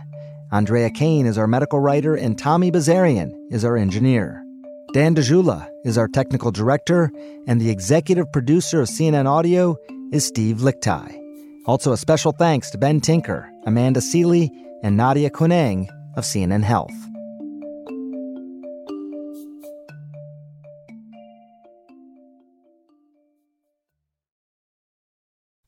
[0.51, 4.43] Andrea Kane is our medical writer, and Tommy Bazarian is our engineer.
[4.93, 7.09] Dan Dzula is our technical director,
[7.47, 9.77] and the executive producer of CNN Audio
[10.11, 11.22] is Steve Lickteig.
[11.65, 14.51] Also, a special thanks to Ben Tinker, Amanda Sealy,
[14.83, 15.87] and Nadia Kounang
[16.17, 16.91] of CNN Health.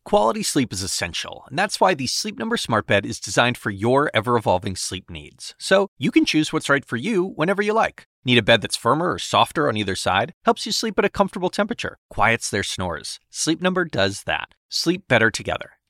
[0.04, 3.72] Quality sleep is essential, and that's why the Sleep Number Smart Bed is designed for
[3.72, 5.56] your ever evolving sleep needs.
[5.58, 8.04] So you can choose what's right for you whenever you like.
[8.24, 10.34] Need a bed that's firmer or softer on either side?
[10.46, 13.20] Helps you sleep at a comfortable temperature, quiets their snores.
[13.32, 14.50] Sleep Number does that.
[14.70, 15.72] Sleep better together.